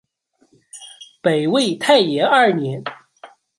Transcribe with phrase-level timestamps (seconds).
[1.21, 2.83] 北魏太延二年。